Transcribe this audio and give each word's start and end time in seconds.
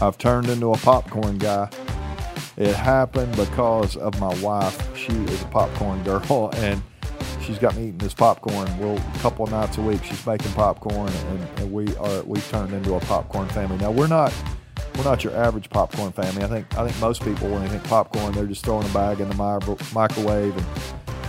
I've 0.00 0.16
turned 0.16 0.48
into 0.48 0.72
a 0.72 0.78
popcorn 0.78 1.36
guy. 1.36 1.68
It 2.56 2.74
happened 2.74 3.36
because 3.36 3.96
of 3.96 4.18
my 4.18 4.34
wife. 4.40 4.96
She 4.96 5.12
is 5.12 5.42
a 5.42 5.46
popcorn 5.46 6.02
girl, 6.04 6.50
and 6.56 6.82
she's 7.42 7.58
got 7.58 7.76
me 7.76 7.84
eating 7.84 7.98
this 7.98 8.14
popcorn. 8.14 8.66
Well, 8.78 8.96
a 8.96 9.18
couple 9.18 9.44
of 9.44 9.50
nights 9.50 9.76
a 9.76 9.82
week, 9.82 10.02
she's 10.02 10.26
making 10.26 10.52
popcorn, 10.52 11.12
and, 11.12 11.48
and 11.58 11.72
we 11.72 11.94
are 11.96 12.22
we've 12.22 12.48
turned 12.50 12.72
into 12.72 12.94
a 12.94 13.00
popcorn 13.00 13.48
family. 13.50 13.76
Now 13.76 13.90
we're 13.90 14.06
not 14.06 14.32
we're 14.96 15.04
not 15.04 15.22
your 15.22 15.36
average 15.36 15.68
popcorn 15.68 16.12
family. 16.12 16.44
I 16.44 16.46
think 16.46 16.78
I 16.78 16.86
think 16.86 16.98
most 17.00 17.22
people 17.22 17.48
when 17.50 17.62
they 17.62 17.68
think 17.68 17.84
popcorn, 17.84 18.32
they're 18.32 18.46
just 18.46 18.64
throwing 18.64 18.88
a 18.88 18.92
bag 18.94 19.20
in 19.20 19.28
the 19.28 19.34
microwave 19.94 20.56
and 20.56 20.66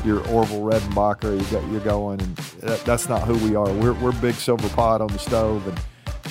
your 0.06 0.26
Orville 0.30 0.62
Redenbacher, 0.62 1.40
you 1.40 1.46
got, 1.52 1.72
you're 1.72 1.80
going, 1.82 2.22
and 2.22 2.36
that, 2.62 2.84
that's 2.86 3.08
not 3.08 3.22
who 3.22 3.36
we 3.48 3.56
are. 3.56 3.72
We're, 3.72 3.94
we're 3.94 4.14
big 4.14 4.34
silver 4.34 4.68
pot 4.70 5.00
on 5.00 5.10
the 5.10 5.20
stove, 5.20 5.68
and 5.68 5.80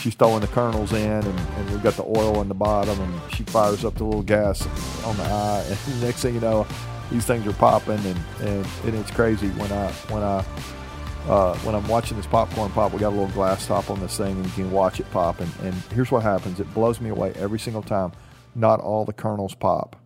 she's 0.01 0.15
throwing 0.15 0.41
the 0.41 0.47
kernels 0.49 0.93
in, 0.93 0.99
and, 0.99 1.27
and 1.27 1.71
we've 1.71 1.83
got 1.83 1.95
the 1.95 2.05
oil 2.05 2.39
on 2.39 2.49
the 2.49 2.55
bottom, 2.55 2.99
and 3.01 3.33
she 3.33 3.45
fires 3.45 3.85
up 3.85 3.95
the 3.95 4.05
little 4.05 4.23
gas 4.23 4.67
on 5.05 5.17
the 5.17 5.23
eye, 5.23 5.65
and 5.69 6.01
next 6.03 6.23
thing 6.23 6.35
you 6.35 6.41
know, 6.41 6.67
these 7.11 7.27
things 7.27 7.47
are 7.47 7.53
popping, 7.53 7.99
and, 7.99 8.19
and, 8.41 8.67
and 8.85 8.95
it's 8.95 9.11
crazy 9.11 9.49
when 9.51 9.71
I 9.73 9.91
when 10.11 10.23
I 10.23 10.45
uh, 11.29 11.55
when 11.59 11.75
I'm 11.75 11.87
watching 11.87 12.17
this 12.17 12.27
popcorn 12.27 12.71
pop. 12.71 12.93
We 12.93 13.01
got 13.01 13.11
a 13.11 13.17
little 13.17 13.29
glass 13.29 13.67
top 13.67 13.91
on 13.91 14.01
this 14.01 14.17
thing, 14.17 14.37
and 14.37 14.47
you 14.47 14.53
can 14.53 14.71
watch 14.71 15.01
it 15.01 15.11
pop. 15.11 15.41
And, 15.41 15.53
and 15.63 15.75
here's 15.93 16.11
what 16.11 16.23
happens: 16.23 16.61
it 16.61 16.73
blows 16.73 17.01
me 17.01 17.11
away 17.11 17.33
every 17.37 17.59
single 17.59 17.83
time. 17.83 18.13
Not 18.55 18.81
all 18.81 19.05
the 19.05 19.13
kernels 19.13 19.55
pop. 19.55 19.97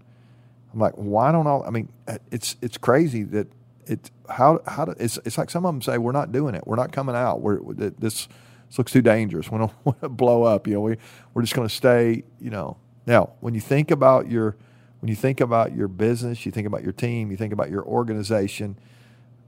I'm 0.72 0.80
like, 0.80 0.94
why 0.94 1.30
don't 1.30 1.46
all? 1.46 1.62
I 1.64 1.70
mean, 1.70 1.88
it's 2.30 2.56
it's 2.60 2.76
crazy 2.76 3.22
that 3.24 3.46
it 3.86 4.10
how 4.28 4.60
how 4.66 4.84
it's 4.98 5.18
it's 5.24 5.38
like 5.38 5.50
some 5.50 5.64
of 5.64 5.72
them 5.72 5.82
say 5.82 5.98
we're 5.98 6.12
not 6.12 6.32
doing 6.32 6.54
it. 6.54 6.66
We're 6.66 6.76
not 6.76 6.90
coming 6.90 7.14
out. 7.14 7.40
We're 7.40 7.60
this 7.72 8.28
this 8.74 8.78
looks 8.78 8.92
too 8.92 9.02
dangerous. 9.02 9.52
We 9.52 9.58
don't 9.58 9.70
want 9.84 10.00
to 10.00 10.08
blow 10.08 10.42
up. 10.42 10.66
You 10.66 10.74
know, 10.74 10.80
we 10.80 10.96
we're 11.32 11.42
just 11.42 11.54
going 11.54 11.68
to 11.68 11.72
stay. 11.72 12.24
You 12.40 12.50
know, 12.50 12.76
now 13.06 13.30
when 13.38 13.54
you 13.54 13.60
think 13.60 13.92
about 13.92 14.28
your 14.28 14.56
when 14.98 15.08
you 15.08 15.14
think 15.14 15.40
about 15.40 15.76
your 15.76 15.86
business, 15.86 16.44
you 16.44 16.50
think 16.50 16.66
about 16.66 16.82
your 16.82 16.92
team, 16.92 17.30
you 17.30 17.36
think 17.36 17.52
about 17.52 17.70
your 17.70 17.84
organization. 17.84 18.76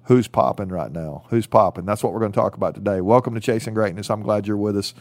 Who's 0.05 0.29
popping 0.29 0.69
right 0.69 0.93
now? 0.93 1.25
Who's 1.31 1.49
popping? 1.49 1.85
That's 1.85 2.05
what 2.05 2.13
we're 2.13 2.21
going 2.21 2.31
to 2.31 2.39
talk 2.39 2.55
about 2.55 2.77
today. 2.77 3.01
Welcome 3.01 3.35
to 3.35 3.41
Chasing 3.41 3.75
Greatness. 3.75 4.11
I'm 4.11 4.23
glad 4.23 4.47
you're 4.47 4.57
with 4.57 4.77
us. 4.77 4.95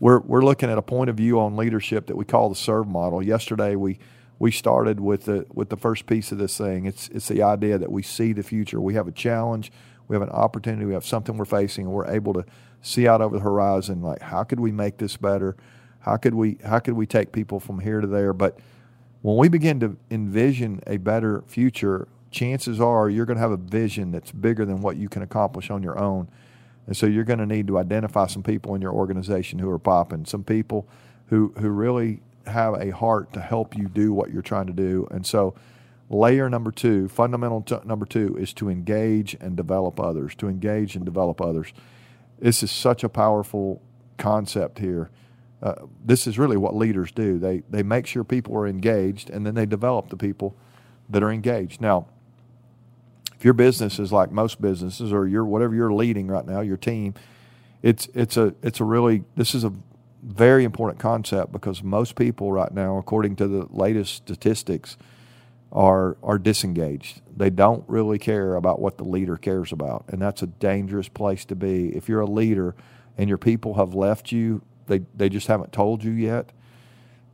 We're 0.00 0.18
we're 0.18 0.42
looking 0.42 0.70
at 0.70 0.78
a 0.78 0.82
point 0.82 1.08
of 1.08 1.16
view 1.16 1.38
on 1.38 1.56
leadership 1.56 2.08
that 2.08 2.16
we 2.16 2.24
call 2.24 2.48
the 2.48 2.56
serve 2.56 2.88
model. 2.88 3.22
Yesterday 3.22 3.76
we 3.76 4.00
we 4.40 4.50
started 4.50 4.98
with 4.98 5.26
the 5.26 5.46
with 5.54 5.68
the 5.68 5.76
first 5.76 6.06
piece 6.06 6.32
of 6.32 6.38
this 6.38 6.58
thing. 6.58 6.86
It's 6.86 7.06
it's 7.10 7.28
the 7.28 7.44
idea 7.44 7.78
that 7.78 7.92
we 7.92 8.02
see 8.02 8.32
the 8.32 8.42
future. 8.42 8.80
We 8.80 8.94
have 8.94 9.06
a 9.06 9.12
challenge, 9.12 9.70
we 10.08 10.16
have 10.16 10.22
an 10.22 10.30
opportunity, 10.30 10.84
we 10.84 10.94
have 10.94 11.06
something 11.06 11.36
we're 11.36 11.44
facing, 11.44 11.84
and 11.84 11.94
we're 11.94 12.08
able 12.08 12.32
to 12.32 12.44
see 12.82 13.08
out 13.08 13.20
over 13.20 13.36
the 13.36 13.42
horizon. 13.42 14.02
Like, 14.02 14.22
how 14.22 14.44
could 14.44 14.60
we 14.60 14.72
make 14.72 14.98
this 14.98 15.16
better? 15.16 15.56
How 16.00 16.16
could 16.16 16.34
we 16.34 16.58
how 16.64 16.78
could 16.78 16.94
we 16.94 17.06
take 17.06 17.32
people 17.32 17.60
from 17.60 17.80
here 17.80 18.00
to 18.00 18.06
there? 18.06 18.32
But 18.32 18.58
when 19.22 19.36
we 19.36 19.48
begin 19.48 19.80
to 19.80 19.96
envision 20.10 20.80
a 20.86 20.96
better 20.96 21.42
future, 21.46 22.08
chances 22.30 22.80
are 22.80 23.10
you're 23.10 23.26
going 23.26 23.36
to 23.36 23.42
have 23.42 23.50
a 23.50 23.56
vision 23.56 24.12
that's 24.12 24.30
bigger 24.30 24.64
than 24.64 24.80
what 24.80 24.96
you 24.96 25.08
can 25.08 25.22
accomplish 25.22 25.70
on 25.70 25.82
your 25.82 25.98
own. 25.98 26.28
And 26.86 26.96
so 26.96 27.06
you're 27.06 27.24
going 27.24 27.40
to 27.40 27.46
need 27.46 27.66
to 27.66 27.78
identify 27.78 28.26
some 28.26 28.42
people 28.42 28.74
in 28.74 28.80
your 28.80 28.92
organization 28.92 29.58
who 29.58 29.68
are 29.70 29.78
popping, 29.78 30.24
some 30.24 30.44
people 30.44 30.88
who 31.26 31.52
who 31.58 31.68
really 31.68 32.20
have 32.46 32.74
a 32.74 32.90
heart 32.90 33.32
to 33.34 33.40
help 33.40 33.76
you 33.76 33.88
do 33.88 34.12
what 34.12 34.30
you're 34.30 34.42
trying 34.42 34.66
to 34.66 34.72
do. 34.72 35.06
And 35.10 35.26
so 35.26 35.54
layer 36.10 36.48
number 36.48 36.70
2, 36.70 37.08
fundamental 37.08 37.60
t- 37.62 37.76
number 37.84 38.06
2 38.06 38.36
is 38.38 38.52
to 38.54 38.70
engage 38.70 39.36
and 39.40 39.56
develop 39.56 40.00
others, 40.00 40.34
to 40.36 40.48
engage 40.48 40.96
and 40.96 41.04
develop 41.04 41.40
others. 41.40 41.72
This 42.38 42.62
is 42.62 42.70
such 42.70 43.04
a 43.04 43.08
powerful 43.08 43.82
concept 44.16 44.78
here. 44.78 45.10
Uh, 45.62 45.74
this 46.04 46.26
is 46.26 46.38
really 46.38 46.56
what 46.56 46.76
leaders 46.76 47.10
do. 47.10 47.38
They 47.38 47.62
they 47.68 47.82
make 47.82 48.06
sure 48.06 48.22
people 48.24 48.56
are 48.56 48.66
engaged, 48.66 49.28
and 49.30 49.44
then 49.44 49.54
they 49.54 49.66
develop 49.66 50.08
the 50.08 50.16
people 50.16 50.56
that 51.08 51.22
are 51.22 51.32
engaged. 51.32 51.80
Now, 51.80 52.06
if 53.34 53.44
your 53.44 53.54
business 53.54 53.98
is 53.98 54.12
like 54.12 54.30
most 54.30 54.60
businesses, 54.60 55.12
or 55.12 55.26
your 55.26 55.44
whatever 55.44 55.74
you're 55.74 55.92
leading 55.92 56.28
right 56.28 56.46
now, 56.46 56.60
your 56.60 56.76
team, 56.76 57.14
it's 57.82 58.08
it's 58.14 58.36
a 58.36 58.54
it's 58.62 58.80
a 58.80 58.84
really 58.84 59.24
this 59.36 59.54
is 59.54 59.64
a 59.64 59.72
very 60.22 60.64
important 60.64 61.00
concept 61.00 61.52
because 61.52 61.82
most 61.82 62.14
people 62.16 62.52
right 62.52 62.72
now, 62.72 62.98
according 62.98 63.36
to 63.36 63.48
the 63.48 63.66
latest 63.70 64.14
statistics, 64.14 64.96
are 65.72 66.16
are 66.22 66.38
disengaged. 66.38 67.20
They 67.36 67.50
don't 67.50 67.84
really 67.88 68.18
care 68.18 68.54
about 68.54 68.80
what 68.80 68.98
the 68.98 69.04
leader 69.04 69.36
cares 69.36 69.72
about, 69.72 70.04
and 70.08 70.20
that's 70.20 70.42
a 70.42 70.46
dangerous 70.46 71.08
place 71.08 71.44
to 71.46 71.56
be. 71.56 71.94
If 71.96 72.08
you're 72.08 72.20
a 72.20 72.26
leader 72.26 72.74
and 73.16 73.28
your 73.28 73.38
people 73.38 73.74
have 73.74 73.94
left 73.94 74.32
you, 74.32 74.62
they 74.86 75.00
they 75.14 75.28
just 75.28 75.46
haven't 75.46 75.72
told 75.72 76.02
you 76.02 76.12
yet. 76.12 76.52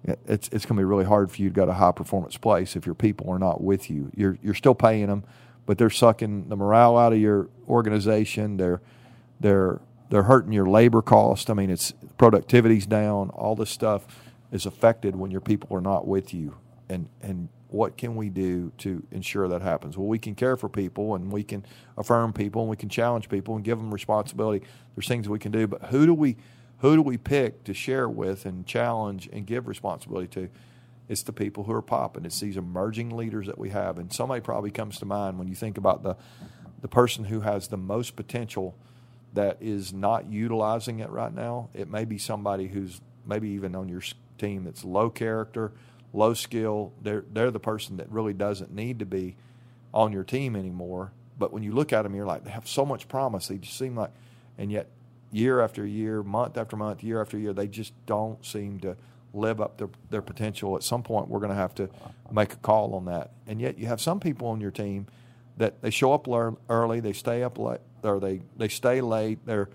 It's 0.05 0.49
it's 0.49 0.67
going 0.67 0.77
to 0.77 0.81
be 0.81 0.84
really 0.84 1.06
hard 1.06 1.31
for 1.31 1.41
you 1.41 1.49
to 1.49 1.55
go 1.55 1.65
to 1.65 1.73
a 1.73 1.75
high 1.75 1.93
performance 1.93 2.37
place 2.37 2.77
if 2.77 2.84
your 2.84 2.94
people 2.94 3.31
are 3.31 3.39
not 3.39 3.62
with 3.62 3.89
you. 3.89 4.11
You're 4.15 4.39
you're 4.43 4.55
still 4.55 4.75
paying 4.75 5.06
them, 5.06 5.25
but 5.65 5.78
they're 5.78 5.89
sucking 5.91 6.49
the 6.49 6.56
morale 6.56 6.99
out 6.99 7.12
of 7.12 7.19
your 7.19 7.49
organization. 7.69 8.59
They're 8.59 8.83
they're 9.41 9.81
they're 10.11 10.25
hurting 10.25 10.53
your 10.53 10.67
labor 10.67 11.03
cost. 11.03 11.49
I 11.49 11.55
mean, 11.55 11.71
it's 11.71 11.93
productivity's 12.19 12.87
down. 12.87 13.31
All 13.31 13.56
this 13.56 13.71
stuff 13.71 14.06
is 14.53 14.67
affected 14.67 15.17
when 15.17 15.31
your 15.31 15.41
people 15.41 15.75
are 15.77 15.81
not 15.81 16.06
with 16.06 16.34
you, 16.34 16.56
and 16.89 17.09
and 17.22 17.49
what 17.69 17.97
can 17.97 18.15
we 18.15 18.31
do 18.31 18.71
to 18.78 19.03
ensure 19.11 19.49
that 19.49 19.61
happens? 19.61 19.99
Well, 19.99 20.06
we 20.06 20.19
can 20.19 20.37
care 20.37 20.56
for 20.56 20.69
people 20.69 21.17
and 21.17 21.33
we 21.33 21.43
can 21.43 21.67
affirm 21.99 22.33
people 22.33 22.62
and 22.62 22.71
we 22.71 22.77
can 22.77 22.89
challenge 22.89 23.28
people 23.28 23.56
and 23.56 23.65
give 23.65 23.78
them 23.78 23.93
responsibility. 23.93 24.65
There's 24.94 25.09
things 25.09 25.28
we 25.28 25.41
can 25.41 25.50
do, 25.50 25.67
but 25.67 25.87
who 25.87 26.06
do 26.06 26.15
we 26.15 26.37
who 26.78 26.94
do 26.94 27.03
we 27.03 27.17
pick 27.17 27.65
to 27.65 27.75
share 27.75 28.09
with 28.09 28.47
and 28.47 28.67
challenge 28.67 29.28
and 29.33 29.47
give 29.47 29.67
responsibility 29.67 30.28
to? 30.28 30.49
It's 31.09 31.23
the 31.23 31.33
people 31.33 31.65
who 31.65 31.73
are 31.73 31.83
popping. 31.83 32.25
It's 32.25 32.41
these 32.41 32.56
emerging 32.56 33.11
leaders 33.11 33.47
that 33.47 33.59
we 33.59 33.71
have. 33.71 33.99
And 33.99 34.12
somebody 34.12 34.41
probably 34.41 34.71
comes 34.71 34.99
to 34.99 35.05
mind 35.05 35.39
when 35.39 35.49
you 35.49 35.55
think 35.55 35.77
about 35.77 36.03
the 36.03 36.17
the 36.81 36.89
person 36.89 37.25
who 37.25 37.41
has 37.41 37.69
the 37.69 37.78
most 37.78 38.15
potential 38.15 38.77
that 39.33 39.56
is 39.61 39.93
not 39.93 40.27
utilizing 40.27 41.00
it 41.00 41.09
right 41.11 41.34
now. 41.34 41.71
It 41.73 41.91
may 41.91 42.05
be 42.05 42.19
somebody 42.19 42.69
who's 42.69 43.00
maybe 43.27 43.49
even 43.50 43.75
on 43.75 43.89
your 43.89 44.03
team 44.39 44.65
that's 44.65 44.84
low 44.84 45.11
character, 45.11 45.73
low 46.14 46.32
skill. 46.32 46.92
They're 47.02 47.25
they're 47.30 47.50
the 47.50 47.60
person 47.60 47.98
that 47.98 48.10
really 48.10 48.32
doesn't 48.32 48.72
need 48.72 49.00
to 49.00 49.06
be 49.06 49.36
on 49.92 50.12
your 50.12 50.25
team 50.25 50.56
anymore. 50.56 51.12
But 51.38 51.52
when 51.52 51.62
you 51.62 51.72
look 51.72 51.92
at 51.92 52.02
them, 52.02 52.14
you're 52.14 52.26
like 52.26 52.44
they 52.44 52.50
have 52.50 52.69
so 52.69 52.86
much 52.86 53.08
promise. 53.08 53.48
They 53.48 53.58
just 53.58 53.76
seem 53.76 53.97
like, 53.97 54.10
and 54.56 54.70
yet 54.70 54.88
year 55.32 55.60
after 55.60 55.84
year, 55.84 56.22
month 56.22 56.56
after 56.56 56.76
month, 56.76 57.02
year 57.02 57.20
after 57.20 57.36
year, 57.36 57.52
they 57.52 57.66
just 57.66 57.92
don't 58.06 58.44
seem 58.47 58.78
to 58.80 58.97
live 59.32 59.60
up 59.60 59.78
to 59.78 59.91
their 60.10 60.22
potential. 60.22 60.76
At 60.76 60.84
some 60.84 61.02
point, 61.02 61.28
we're 61.28 61.41
going 61.41 61.50
to 61.50 61.56
have 61.56 61.75
to 61.75 61.91
make 62.31 62.52
a 62.52 62.56
call 62.56 62.94
on 62.94 63.06
that. 63.06 63.32
And 63.48 63.60
yet, 63.60 63.78
you 63.78 63.86
have 63.86 64.00
some 64.00 64.20
people 64.20 64.48
on 64.48 64.60
your 64.60 64.70
team 64.70 65.08
that 65.56 65.82
they 65.82 65.91
show 65.91 66.12
up 66.12 66.28
early, 66.69 67.00
they 67.00 67.12
stay 67.12 67.42
up 67.42 67.58
late, 67.58 67.81
or 68.02 68.20
they 68.20 68.42
they 68.56 68.69
stay 68.69 69.00
late. 69.00 69.44
They're 69.44 69.69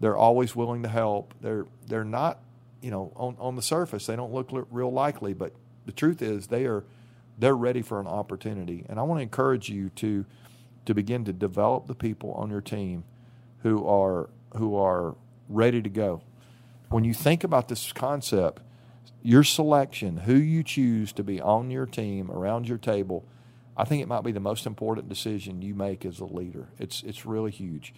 they're 0.00 0.16
always 0.16 0.56
willing 0.56 0.82
to 0.82 0.88
help. 0.88 1.34
They're 1.40 1.66
they're 1.86 2.04
not, 2.04 2.38
you 2.80 2.90
know, 2.90 3.12
on 3.16 3.36
on 3.38 3.56
the 3.56 3.62
surface 3.62 4.06
they 4.06 4.16
don't 4.16 4.32
look 4.32 4.50
real 4.70 4.92
likely, 4.92 5.34
but 5.34 5.52
the 5.86 5.92
truth 5.92 6.22
is 6.22 6.48
they 6.48 6.66
are 6.66 6.84
they're 7.38 7.56
ready 7.56 7.82
for 7.82 7.98
an 8.00 8.06
opportunity. 8.06 8.84
And 8.88 8.98
I 8.98 9.02
want 9.02 9.18
to 9.18 9.22
encourage 9.22 9.68
you 9.68 9.90
to 9.96 10.24
to 10.84 10.94
begin 10.94 11.24
to 11.24 11.32
develop 11.32 11.86
the 11.86 11.94
people 11.94 12.32
on 12.32 12.50
your 12.50 12.60
team 12.60 13.04
who 13.62 13.86
are 13.86 14.28
who 14.56 14.76
are 14.76 15.16
ready 15.48 15.82
to 15.82 15.88
go. 15.88 16.22
When 16.88 17.04
you 17.04 17.14
think 17.14 17.42
about 17.42 17.68
this 17.68 17.92
concept, 17.92 18.62
your 19.22 19.44
selection, 19.44 20.18
who 20.18 20.34
you 20.34 20.62
choose 20.62 21.12
to 21.14 21.22
be 21.22 21.40
on 21.40 21.70
your 21.70 21.86
team, 21.86 22.30
around 22.30 22.68
your 22.68 22.78
table, 22.78 23.24
I 23.76 23.84
think 23.84 24.02
it 24.02 24.08
might 24.08 24.24
be 24.24 24.32
the 24.32 24.40
most 24.40 24.66
important 24.66 25.08
decision 25.08 25.62
you 25.62 25.74
make 25.74 26.04
as 26.04 26.20
a 26.20 26.26
leader. 26.26 26.68
It's 26.78 27.02
it's 27.02 27.24
really 27.24 27.50
huge. 27.50 27.94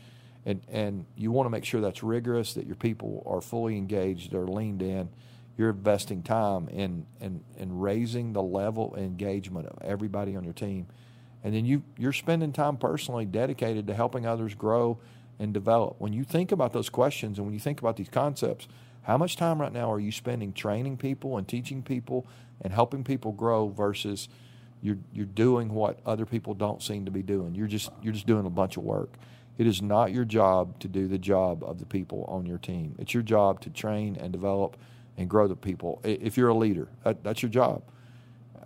And 0.47 0.61
and 0.69 1.07
you 1.17 1.33
want 1.33 1.47
to 1.47 1.51
make 1.51 1.65
sure 1.65 1.81
that's 1.81 2.03
rigorous, 2.03 2.55
that 2.55 2.67
your 2.67 2.77
people 2.77 3.23
are 3.27 3.41
fully 3.41 3.77
engaged, 3.77 4.31
they're 4.31 4.47
leaned 4.47 4.83
in, 4.83 5.09
you're 5.57 5.71
investing 5.71 6.23
time 6.23 6.69
in, 6.69 7.07
in, 7.21 7.43
in 7.57 7.79
raising 7.79 8.33
the 8.33 8.43
level 8.43 8.95
of 8.95 9.01
engagement 9.01 9.67
of 9.67 9.79
everybody 9.83 10.37
on 10.37 10.45
your 10.45 10.53
team. 10.53 10.87
And 11.45 11.55
then 11.55 11.65
you, 11.65 11.83
you're 11.99 12.13
spending 12.13 12.53
time 12.53 12.77
personally 12.77 13.25
dedicated 13.25 13.87
to 13.87 13.95
helping 13.95 14.27
others 14.27 14.55
grow 14.55 14.99
and 15.39 15.53
develop. 15.53 15.97
When 15.99 16.13
you 16.13 16.25
think 16.25 16.53
about 16.53 16.73
those 16.73 16.89
questions 16.89 17.39
and 17.39 17.47
when 17.47 17.55
you 17.55 17.61
think 17.61 17.81
about 17.81 17.97
these 17.97 18.09
concepts, 18.09 18.67
how 19.03 19.19
much 19.19 19.37
time 19.37 19.61
right 19.61 19.73
now 19.73 19.93
are 19.93 20.01
you 20.01 20.11
spending 20.11 20.53
training 20.53 20.97
people 20.97 21.37
and 21.37 21.47
teaching 21.47 21.83
people 21.83 22.27
and 22.63 22.73
helping 22.73 23.05
people 23.05 23.33
grow 23.33 23.69
versus 23.69 24.29
you're, 24.81 24.99
you're 25.13 25.27
doing 25.27 25.73
what 25.73 26.01
other 26.07 26.25
people 26.25 26.55
don't 26.55 26.83
seem 26.83 27.05
to 27.05 27.11
be 27.11 27.23
doing? 27.23 27.55
You're 27.55 27.67
just, 27.67 27.91
you're 28.03 28.15
just 28.15 28.27
doing 28.27 28.47
a 28.47 28.51
bunch 28.51 28.77
of 28.77 28.83
work. 28.83 29.15
It 29.59 29.67
is 29.67 29.83
not 29.83 30.13
your 30.13 30.25
job 30.25 30.81
to 30.81 30.89
do 30.89 31.07
the 31.07 31.19
job 31.19 31.63
of 31.63 31.79
the 31.79 31.87
people 31.87 32.25
on 32.27 32.47
your 32.47 32.59
team. 32.59 32.97
It's 32.99 33.15
your 33.15 33.23
job 33.23 33.61
to 33.61 33.71
train 33.71 34.17
and 34.17 34.33
develop 34.33 34.77
and 35.17 35.31
grow 35.31 35.49
the 35.49 35.57
people. 35.57 36.01
If 36.05 36.37
you're 36.37 36.49
a 36.49 36.55
leader, 36.55 36.89
that, 37.05 37.23
that's 37.25 37.43
your 37.43 37.51
job. 37.51 37.83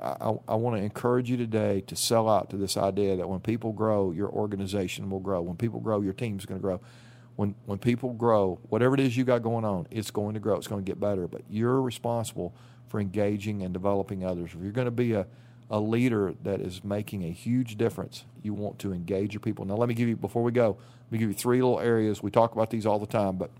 I, 0.00 0.34
I 0.48 0.54
want 0.54 0.76
to 0.76 0.82
encourage 0.82 1.28
you 1.30 1.36
today 1.36 1.82
to 1.82 1.96
sell 1.96 2.28
out 2.28 2.50
to 2.50 2.56
this 2.56 2.76
idea 2.76 3.16
that 3.16 3.28
when 3.28 3.40
people 3.40 3.72
grow, 3.72 4.12
your 4.12 4.30
organization 4.30 5.10
will 5.10 5.20
grow. 5.20 5.42
When 5.42 5.56
people 5.56 5.80
grow, 5.80 6.00
your 6.00 6.12
team's 6.12 6.46
going 6.46 6.60
to 6.60 6.62
grow. 6.62 6.80
when 7.36 7.54
when 7.66 7.78
people 7.78 8.12
grow, 8.14 8.58
whatever 8.68 8.94
it 8.94 9.00
is 9.00 9.16
you 9.16 9.24
got 9.24 9.42
going 9.42 9.64
on, 9.64 9.86
it's 9.90 10.10
going 10.10 10.34
to 10.34 10.40
grow. 10.40 10.56
It's 10.56 10.66
going 10.66 10.84
to 10.84 10.90
get 10.90 11.00
better. 11.00 11.28
But 11.28 11.42
you're 11.48 11.80
responsible 11.80 12.52
for 12.88 13.00
engaging 13.00 13.62
and 13.62 13.72
developing 13.72 14.24
others. 14.24 14.50
If 14.54 14.60
you're 14.62 14.72
going 14.72 14.86
to 14.86 14.90
be 14.90 15.12
a 15.12 15.26
a 15.70 15.78
leader 15.80 16.34
that 16.42 16.60
is 16.60 16.82
making 16.82 17.24
a 17.24 17.30
huge 17.30 17.76
difference, 17.76 18.24
you 18.42 18.54
want 18.54 18.78
to 18.80 18.92
engage 18.92 19.34
your 19.34 19.40
people. 19.40 19.64
Now, 19.66 19.76
let 19.76 19.88
me 19.88 19.94
give 19.94 20.08
you 20.08 20.16
before 20.16 20.42
we 20.42 20.50
go. 20.50 20.78
Let 21.06 21.12
me 21.12 21.18
give 21.18 21.28
you 21.28 21.34
three 21.34 21.62
little 21.62 21.80
areas. 21.80 22.22
We 22.22 22.30
talk 22.30 22.52
about 22.52 22.70
these 22.70 22.86
all 22.86 22.98
the 22.98 23.06
time, 23.06 23.36
but 23.36 23.50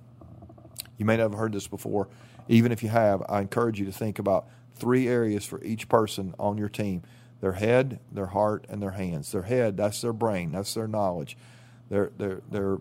you 0.99 1.07
may 1.07 1.17
not 1.17 1.23
have 1.31 1.35
heard 1.35 1.53
this 1.53 1.69
before. 1.69 2.09
Even 2.49 2.73
if 2.73 2.83
you 2.83 2.89
have, 2.91 3.23
I 3.29 3.41
encourage 3.41 3.79
you 3.79 3.87
to 3.87 3.93
think 3.93 4.19
about 4.19 4.47
three 4.75 5.09
areas 5.09 5.45
for 5.45 5.63
each 5.63 5.89
person 5.89 6.35
on 6.39 6.59
your 6.59 6.69
team 6.69 7.03
their 7.41 7.53
head, 7.53 8.01
their 8.11 8.27
heart, 8.27 8.67
and 8.69 8.83
their 8.83 8.91
hands. 8.91 9.31
Their 9.31 9.43
head, 9.43 9.77
that's 9.77 10.01
their 10.01 10.13
brain, 10.13 10.51
that's 10.51 10.75
their 10.75 10.89
knowledge, 10.89 11.37
their, 11.89 12.11
their, 12.19 12.41
their 12.51 12.79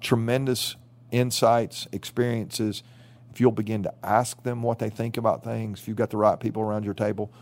tremendous 0.00 0.76
insights, 1.10 1.88
experiences. 1.90 2.84
If 3.32 3.40
you'll 3.40 3.50
begin 3.50 3.82
to 3.82 3.94
ask 4.04 4.40
them 4.44 4.62
what 4.62 4.78
they 4.78 4.88
think 4.88 5.16
about 5.16 5.42
things, 5.42 5.80
if 5.80 5.88
you've 5.88 5.96
got 5.96 6.10
the 6.10 6.16
right 6.16 6.38
people 6.38 6.62
around 6.62 6.84
your 6.84 6.94
table, 6.94 7.32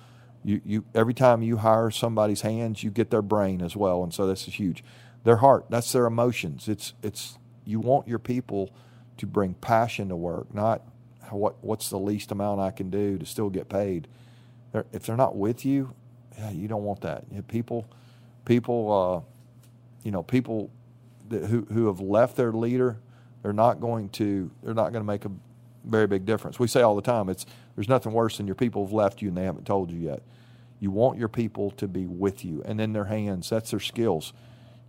you, 0.45 0.61
you 0.65 0.85
every 0.95 1.15
time 1.15 1.43
you 1.43 1.59
hire 1.59 1.91
somebody's 1.91 2.43
hands, 2.43 2.83
you 2.83 2.91
get 2.91 3.11
their 3.11 3.23
brain 3.23 3.61
as 3.61 3.77
well, 3.77 4.03
and 4.03 4.15
so 4.15 4.27
this 4.27 4.47
is 4.47 4.55
huge. 4.55 4.85
Their 5.25 5.39
heart, 5.39 5.67
that's 5.69 5.91
their 5.93 6.07
emotions. 6.07 6.69
It's 6.69 6.95
it's 7.03 7.37
you 7.65 7.81
want 7.81 8.07
your 8.07 8.21
people 8.21 8.71
to 9.19 9.27
bring 9.27 9.55
passion 9.55 10.09
to 10.09 10.17
work, 10.17 10.53
not 10.55 10.83
what 11.31 11.57
what's 11.63 11.91
the 11.91 11.99
least 11.99 12.31
amount 12.31 12.61
I 12.61 12.71
can 12.71 12.91
do 12.91 13.19
to 13.19 13.27
still 13.27 13.51
get 13.51 13.69
paid. 13.69 14.09
They're, 14.73 14.87
if 14.93 15.05
they're 15.07 15.17
not 15.17 15.37
with 15.37 15.65
you, 15.65 15.93
yeah, 16.39 16.51
you 16.51 16.69
don't 16.69 16.85
want 16.85 17.01
that. 17.03 17.25
You 17.31 17.43
people, 17.43 17.89
people, 18.45 19.25
uh, 19.25 20.05
you 20.05 20.11
know, 20.11 20.23
people 20.23 20.71
that, 21.29 21.47
who 21.47 21.67
who 21.73 21.87
have 21.87 22.01
left 22.01 22.37
their 22.37 22.53
leader, 22.53 22.99
they're 23.43 23.53
not 23.53 23.81
going 23.81 24.09
to 24.11 24.51
they're 24.63 24.75
not 24.75 24.93
going 24.93 25.03
to 25.03 25.07
make 25.07 25.25
a 25.25 25.31
very 25.85 26.07
big 26.07 26.27
difference. 26.27 26.59
We 26.59 26.69
say 26.69 26.83
all 26.83 26.97
the 26.97 27.03
time, 27.03 27.29
it's 27.29 27.47
there's 27.75 27.89
nothing 27.89 28.13
worse 28.13 28.37
than 28.37 28.47
your 28.47 28.55
people 28.57 28.85
have 28.85 28.93
left 28.93 29.23
you 29.23 29.29
and 29.29 29.37
they 29.37 29.45
haven't 29.45 29.67
told 29.67 29.91
you 29.91 29.99
yet. 29.99 30.23
You 30.79 30.91
want 30.91 31.19
your 31.19 31.29
people 31.29 31.71
to 31.73 31.89
be 31.89 32.07
with 32.07 32.45
you, 32.45 32.63
and 32.67 32.81
in 32.81 32.93
their 32.93 33.07
hands, 33.07 33.49
that's 33.49 33.71
their 33.71 33.81
skills 33.81 34.33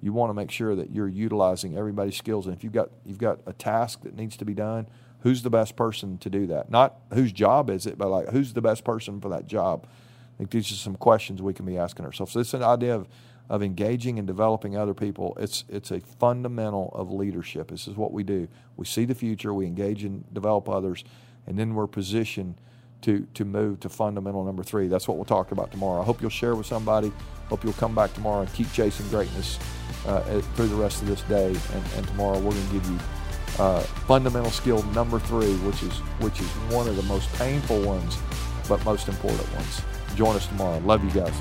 you 0.02 0.14
want 0.14 0.30
to 0.30 0.34
make 0.34 0.52
sure 0.52 0.76
that 0.76 0.92
you're 0.92 1.08
utilizing 1.08 1.78
everybody's 1.78 2.18
skills. 2.18 2.46
And 2.46 2.56
if 2.56 2.64
you've 2.64 2.74
got 2.74 2.90
you've 3.06 3.18
got 3.18 3.40
a 3.46 3.54
task 3.54 4.02
that 4.04 4.16
needs 4.16 4.38
to 4.38 4.46
be 4.46 4.54
done, 4.54 4.88
who's 5.22 5.42
the 5.42 5.50
best 5.50 5.76
person 5.76 6.18
to 6.20 6.30
do 6.30 6.48
that? 6.48 6.70
Not 6.70 7.00
whose 7.14 7.32
job 7.32 7.70
is 7.70 7.86
it, 7.86 7.98
but 7.98 8.10
like 8.10 8.30
who's 8.30 8.54
the 8.54 8.62
best 8.62 8.84
person 8.84 9.20
for 9.20 9.30
that 9.30 9.48
job. 9.48 9.88
I 9.88 10.38
think 10.38 10.52
these 10.52 10.72
are 10.72 10.76
some 10.76 10.96
questions 10.96 11.42
we 11.42 11.54
can 11.54 11.66
be 11.66 11.78
asking 11.78 12.06
ourselves. 12.06 12.32
So 12.32 12.40
it's 12.40 12.54
an 12.54 12.64
idea 12.64 12.96
of 12.96 13.08
of 13.50 13.64
engaging 13.64 14.20
and 14.20 14.28
developing 14.28 14.78
other 14.78 14.94
people. 14.94 15.36
It's 15.40 15.64
it's 15.70 15.92
a 15.92 16.00
fundamental 16.00 16.92
of 16.94 17.12
leadership. 17.12 17.70
This 17.70 17.88
is 17.88 17.96
what 17.96 18.12
we 18.12 18.24
do. 18.24 18.48
We 18.76 18.86
see 18.86 19.06
the 19.06 19.16
future, 19.16 19.54
we 19.54 19.66
engage 19.66 20.04
and 20.04 20.32
develop 20.34 20.70
others, 20.70 21.04
and 21.46 21.58
then 21.58 21.74
we're 21.74 21.88
positioned 21.88 22.60
to 23.02 23.28
to 23.34 23.46
move 23.46 23.80
to 23.82 23.90
fundamental 23.90 24.44
number 24.44 24.64
three. 24.64 24.88
That's 24.88 25.08
what 25.08 25.18
we'll 25.18 25.26
talk 25.26 25.52
about 25.52 25.72
tomorrow. 25.72 26.02
I 26.02 26.06
hope 26.06 26.22
you'll 26.22 26.30
share 26.30 26.56
with 26.56 26.66
somebody. 26.66 27.12
Hope 27.50 27.64
you'll 27.64 27.74
come 27.74 27.96
back 27.96 28.14
tomorrow 28.14 28.42
and 28.42 28.54
keep 28.54 28.72
chasing 28.74 29.08
greatness 29.10 29.60
uh, 30.06 30.42
through 30.56 30.68
the 30.68 30.76
rest 30.76 31.02
of 31.02 31.08
this 31.08 31.22
day. 31.24 31.48
And, 31.48 31.84
and 31.96 32.08
tomorrow 32.08 32.40
we're 32.40 32.52
going 32.52 32.68
to 32.68 32.74
give 32.74 32.90
you 32.90 33.00
uh, 33.60 33.80
fundamental 33.80 34.52
skill 34.52 34.84
number 34.94 35.20
three, 35.20 35.56
which 35.58 35.82
is 35.84 35.94
which 36.20 36.40
is 36.40 36.48
one 36.72 36.88
of 36.88 36.96
the 36.96 37.04
most 37.04 37.32
painful 37.36 37.82
ones, 37.82 38.18
but 38.68 38.84
most 38.86 39.08
important 39.08 39.52
ones. 39.54 39.82
Join 40.16 40.36
us 40.36 40.48
tomorrow. 40.48 40.80
Love 40.80 41.04
you 41.04 41.12
guys. 41.12 41.34